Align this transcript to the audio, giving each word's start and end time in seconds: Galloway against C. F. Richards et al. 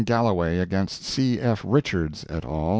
Galloway 0.03 0.57
against 0.57 1.03
C. 1.05 1.39
F. 1.39 1.61
Richards 1.63 2.25
et 2.27 2.43
al. 2.43 2.69